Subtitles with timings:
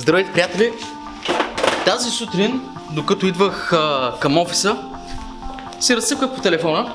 [0.00, 0.72] Здравейте, приятели!
[1.84, 2.60] Тази сутрин,
[2.90, 4.76] докато идвах а, към офиса,
[5.80, 6.94] си разсъквах по телефона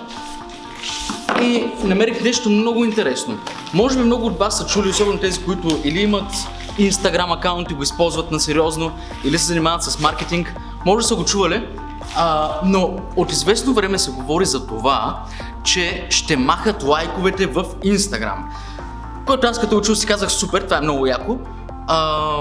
[1.42, 3.38] и намерих нещо много интересно.
[3.74, 6.32] Може би много от вас са чули, особено тези, които или имат
[6.80, 8.92] Instagram акаунт и го използват на сериозно,
[9.24, 10.56] или се занимават с маркетинг.
[10.86, 11.68] Може да са го чували,
[12.16, 15.24] а, но от известно време се говори за това,
[15.64, 18.38] че ще махат лайковете в Instagram.
[19.26, 21.38] Който аз като учил си казах супер, това е много яко.
[21.88, 22.38] А,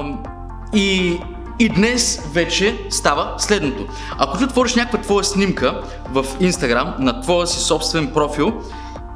[0.75, 1.19] и,
[1.59, 3.87] и днес вече става следното.
[4.19, 5.83] Ако ти отвориш някаква твоя снимка
[6.13, 8.53] в Instagram на твоя си собствен профил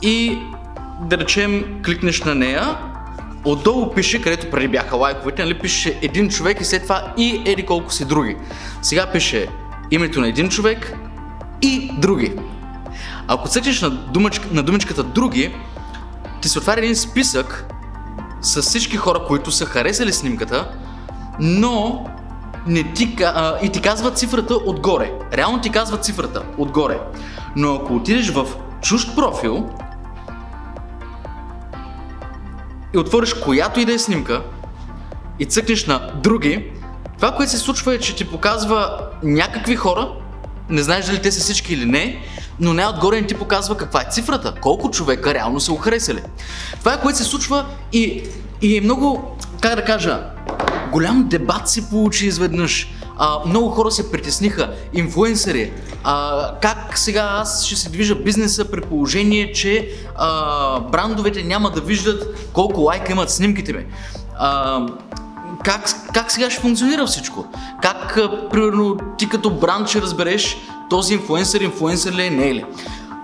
[0.02, 0.38] и
[1.00, 2.78] да речем кликнеш на нея,
[3.44, 7.66] отдолу пише, където преди бяха лайковете, нали, пише един човек и след това и еди
[7.66, 8.36] колко си други.
[8.82, 9.48] Сега пише
[9.90, 10.96] името на един човек
[11.62, 12.32] и други.
[13.28, 15.54] Ако цъкнеш на, думачка, на думичката други,
[16.42, 17.66] ти се отваря един списък
[18.40, 20.68] с всички хора, които са харесали снимката,
[21.41, 22.06] но
[22.67, 25.12] не ти, а, и ти казва цифрата отгоре.
[25.33, 27.00] Реално ти казва цифрата отгоре.
[27.56, 28.47] Но ако отидеш в
[28.83, 29.69] чужд профил
[32.95, 34.42] и отвориш която и да е снимка
[35.39, 36.72] и цъкнеш на други,
[37.17, 40.08] това, което се случва е, че ти показва някакви хора,
[40.69, 42.23] не знаеш дали те са всички или не,
[42.61, 46.23] но най-отгоре не ти показва каква е цифрата, колко човека реално са го харесали.
[46.78, 48.25] Това е което се случва и,
[48.62, 50.20] и е много, как да кажа,
[50.92, 52.92] голям дебат се получи изведнъж.
[53.19, 55.72] А, много хора се притесниха, инфуенсъри,
[56.05, 61.80] а, как сега аз ще се движа бизнеса при положение, че а, брандовете няма да
[61.80, 63.84] виждат колко лайка имат снимките ми.
[64.39, 64.80] А,
[65.64, 67.47] как, как сега ще функционира всичко?
[67.83, 70.56] Как, а, примерно, ти като бранд ще разбереш
[70.91, 72.64] този инфуенсър, инфуенсър ли е, не е ли?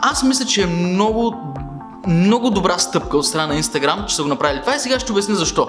[0.00, 1.34] Аз мисля, че е много,
[2.06, 5.12] много добра стъпка от страна на Instagram, че са го направили това и сега ще
[5.12, 5.68] обясня защо.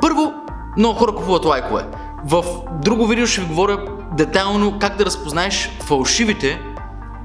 [0.00, 0.32] Първо,
[0.76, 1.86] много хора купуват лайкове.
[2.24, 2.44] В
[2.82, 3.78] друго видео ще ви говоря
[4.12, 6.60] детайлно как да разпознаеш фалшивите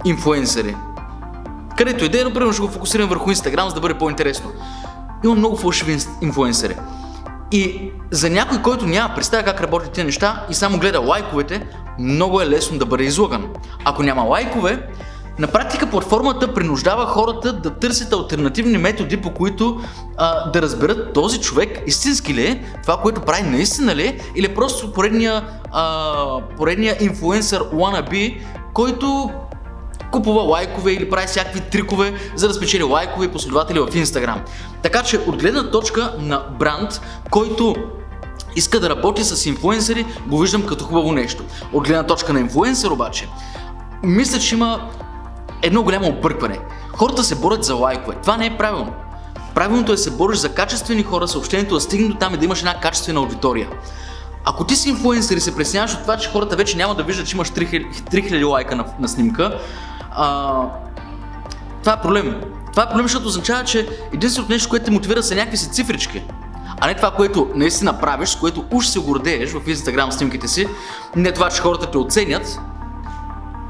[0.06, 0.75] инфуенсъри.
[1.78, 4.51] Където идея, но примерно ще го фокусирам върху Instagram, за да бъде по-интересно.
[5.23, 6.75] Има много фалшиви инфуенсъри.
[7.51, 11.68] И за някой, който няма представя как работят тези неща и само гледа лайковете,
[12.00, 13.47] много е лесно да бъде излаган.
[13.85, 14.88] Ако няма лайкове,
[15.39, 19.81] на практика платформата принуждава хората да търсят альтернативни методи, по които
[20.17, 24.55] а, да разберат този човек истински ли е, това, което прави наистина ли е, или
[24.55, 28.41] просто поредния, а, поредния инфуенсър wannabe,
[28.73, 29.31] който
[30.11, 34.38] купува лайкове или прави всякакви трикове, за да спечели лайкове и последователи в Instagram.
[34.81, 37.75] Така че от гледна точка на бранд, който
[38.55, 41.44] иска да работи с инфуенсъри, го виждам като хубаво нещо.
[41.73, 43.28] От гледна точка на инфуенсър обаче,
[44.03, 44.89] мисля, че има
[45.62, 46.59] едно голямо объркване.
[46.94, 48.16] Хората се борят за лайкове.
[48.22, 48.94] Това не е правилно.
[49.56, 52.46] Правилното е да се бориш за качествени хора, съобщението да стигне до там и да
[52.46, 53.68] имаш една качествена аудитория.
[54.46, 57.28] Ако ти си инфлуенсър и се пресняваш от това, че хората вече няма да виждат,
[57.28, 59.59] че имаш 3000, 3000 лайка на, на снимка,
[60.12, 60.53] а,
[61.80, 62.41] това е проблем.
[62.72, 66.24] Това е проблем, защото означава, че единственото нещо, което те мотивира са някакви си цифрички.
[66.81, 70.68] А не това, което наистина правиш, с което уж се гордееш в Instagram снимките си,
[71.16, 72.59] не това, че хората те оценят,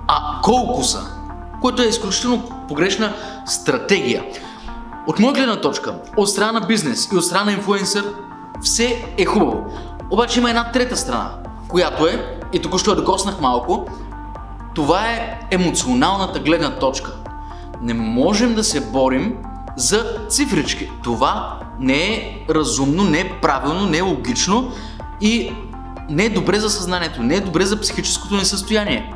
[0.07, 1.18] а колко са
[1.61, 3.13] което е изключително погрешна
[3.45, 4.23] стратегия.
[5.07, 8.13] От моя гледна точка, от страна на бизнес и от страна на инфлуенсър,
[8.61, 9.65] все е хубаво.
[10.11, 11.31] Обаче има една трета страна,
[11.67, 13.87] която е, и тук ще я докоснах малко,
[14.75, 17.11] това е емоционалната гледна точка.
[17.81, 19.35] Не можем да се борим
[19.77, 20.91] за цифрички.
[21.03, 24.71] Това не е разумно, не е правилно, не е логично
[25.21, 25.53] и
[26.09, 29.13] не е добре за съзнанието, не е добре за психическото ни състояние.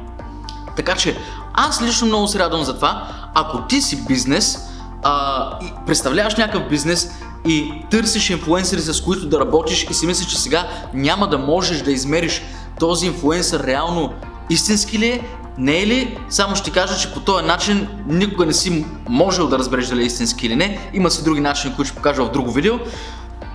[0.75, 1.17] Така че
[1.53, 3.07] аз лично много се радвам за това.
[3.33, 4.57] Ако ти си бизнес,
[5.03, 7.11] а, и представляваш някакъв бизнес
[7.47, 11.81] и търсиш инфлуенсъри, с които да работиш и си мислиш, че сега няма да можеш
[11.81, 12.41] да измериш
[12.79, 14.13] този инфлуенсър реално
[14.49, 15.21] истински ли е,
[15.57, 19.59] не е ли, само ще кажа, че по този начин никога не си можел да
[19.59, 20.89] разбереш дали е истински или не.
[20.93, 22.79] Има си други начини, които ще покажа в друго видео.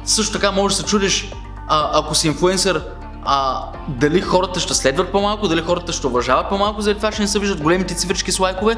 [0.05, 1.33] Също така можеш да се чудиш,
[1.69, 2.85] а, ако си инфлуенсър,
[3.31, 7.29] а, дали хората ще следват по-малко, дали хората ще уважават по-малко, заради това, че не
[7.29, 8.77] се виждат големите цифрички с лайкове.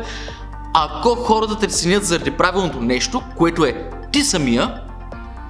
[0.74, 4.80] Ако хората те ценят заради правилното нещо, което е ти самия,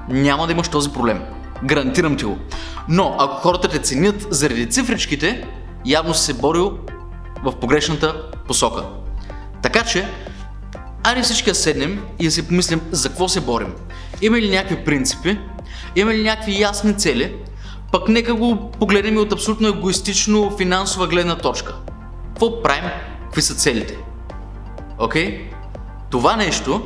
[0.09, 1.23] няма да имаш този проблем.
[1.65, 2.39] Гарантирам ти го.
[2.89, 5.47] Но ако хората те ценят заради цифричките,
[5.87, 6.79] явно си се борил
[7.45, 8.83] в погрешната посока.
[9.63, 10.09] Така че,
[11.05, 13.75] айде всички да седнем и да си помислим за какво се борим.
[14.23, 15.39] Има ли някакви принципи,
[15.97, 17.37] има ли някакви ясни цели,
[17.93, 21.75] пък нека го погледнем от абсолютно егоистично финансова гледна точка.
[22.29, 22.91] Какво правим?
[23.25, 23.99] Какви са целите?
[24.99, 25.27] Окей?
[25.27, 25.55] Okay?
[26.11, 26.83] Това нещо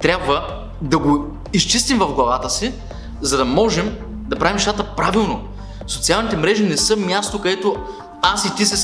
[0.00, 2.72] трябва да го изчистим в главата си,
[3.20, 3.96] за да можем
[4.28, 5.48] да правим нещата правилно.
[5.86, 7.76] Социалните мрежи не са място, където
[8.22, 8.76] аз и ти се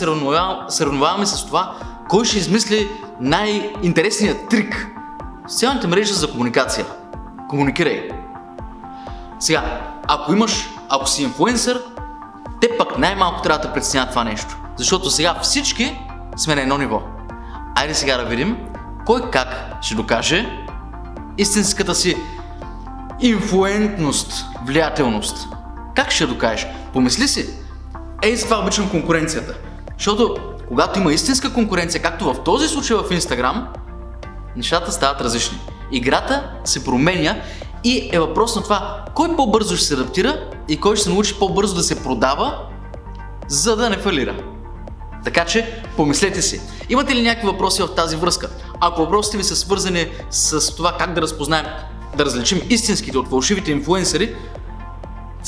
[0.68, 1.74] сравняваме с това,
[2.08, 2.88] кой ще измисли
[3.20, 4.88] най-интересният трик.
[5.48, 6.86] Социалните мрежи са за комуникация.
[7.48, 8.08] Комуникирай.
[9.40, 11.82] Сега, ако имаш, ако си инфлуенсър,
[12.60, 14.56] те пък най-малко трябва да преценят това нещо.
[14.76, 15.98] Защото сега всички
[16.36, 17.02] сме на едно ниво.
[17.74, 18.56] Айде сега да видим
[19.06, 19.48] кой как
[19.82, 20.66] ще докаже
[21.38, 22.16] истинската си
[23.20, 25.48] инфлуентност, влиятелност.
[25.94, 26.66] Как ще докажеш?
[26.92, 27.48] Помисли си.
[28.22, 29.54] Ей, с това обичам конкуренцията.
[29.96, 30.36] Защото
[30.68, 33.68] когато има истинска конкуренция, както в този случай в Инстаграм,
[34.56, 35.58] нещата стават различни.
[35.92, 37.36] Играта се променя
[37.84, 41.38] и е въпрос на това кой по-бързо ще се адаптира и кой ще се научи
[41.38, 42.58] по-бързо да се продава,
[43.48, 44.36] за да не фалира.
[45.24, 46.60] Така че, помислете си.
[46.88, 48.50] Имате ли някакви въпроси в тази връзка?
[48.80, 51.66] Ако въпросите ви са свързани с това как да разпознаем,
[52.16, 54.34] да различим истинските от фалшивите инфлуенсъри,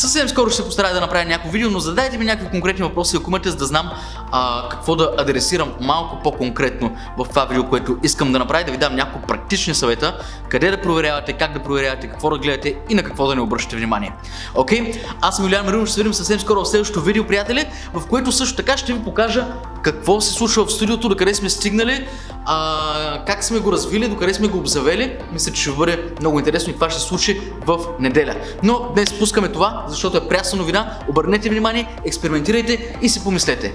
[0.00, 3.16] Съвсем скоро ще се постарая да направя някакво видео, но задайте ми някакви конкретни въпроси,
[3.16, 3.90] ако имате, за да знам
[4.32, 8.78] а, какво да адресирам малко по-конкретно в това видео, което искам да направя, да ви
[8.78, 10.18] дам няколко практични съвета,
[10.48, 13.76] къде да проверявате, как да проверявате, какво да гледате и на какво да не обръщате
[13.76, 14.12] внимание.
[14.54, 14.92] Окей?
[15.20, 18.32] Аз съм Юлиан Маринов, ще се видим съвсем скоро в следващото видео, приятели, в което
[18.32, 19.46] също така ще ви покажа
[19.82, 22.06] какво се случва в студиото, до къде сме стигнали,
[22.44, 25.16] а, как сме го развили, до къде сме го обзавели.
[25.32, 28.34] Мисля, че ще бъде много интересно и това ще се случи в неделя.
[28.62, 30.98] Но днес пускаме това, защото е прясна новина.
[31.08, 33.72] Обърнете внимание, експериментирайте и си помислете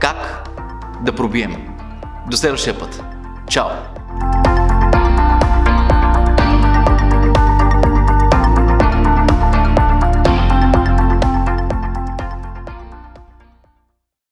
[0.00, 0.48] как
[1.04, 1.68] да пробием.
[2.30, 3.02] До следващия път.
[3.48, 4.01] Чао!